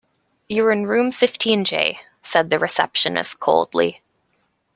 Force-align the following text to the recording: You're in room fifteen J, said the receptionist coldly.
You're 0.49 0.71
in 0.71 0.87
room 0.87 1.11
fifteen 1.11 1.63
J, 1.63 1.99
said 2.23 2.49
the 2.49 2.57
receptionist 2.57 3.39
coldly. 3.39 4.01